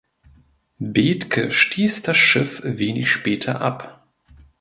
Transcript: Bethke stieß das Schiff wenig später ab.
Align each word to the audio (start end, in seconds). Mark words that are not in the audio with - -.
Bethke 0.79 1.51
stieß 1.51 2.01
das 2.01 2.17
Schiff 2.17 2.63
wenig 2.65 3.07
später 3.11 3.61
ab. 3.61 4.03